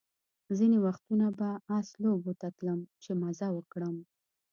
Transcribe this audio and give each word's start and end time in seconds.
ځینې 0.57 0.77
وختونه 0.85 1.27
به 1.37 1.49
آس 1.77 1.87
لوبو 2.03 2.31
ته 2.41 2.47
تلم 2.57 2.79
چې 3.03 3.11
مزه 3.21 3.47
وکړم. 3.55 3.95